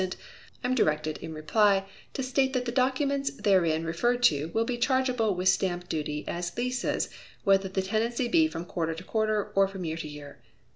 [0.01, 0.07] I
[0.67, 5.35] am directed, in reply, to state that the documents therein referred to will be chargeable
[5.35, 7.07] with stamp duty as leases
[7.43, 10.39] whether the tenancy be from quarter to quarter, or from year to year.